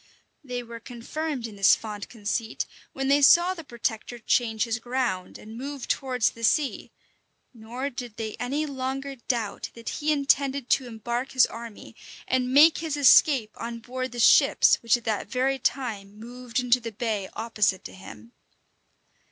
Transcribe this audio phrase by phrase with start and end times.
[0.43, 5.37] They were confirmed in this fond conceit when they saw the protector change his ground,
[5.37, 6.89] and move towards the sea;
[7.53, 11.95] nor did they any longer doubt that he intended to embark his army,
[12.27, 16.79] and make his escape on board the ships which at that very time moved into
[16.79, 18.31] the bay opposite to him.